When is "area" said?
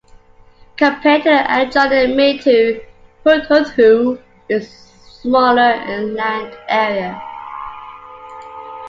6.67-7.21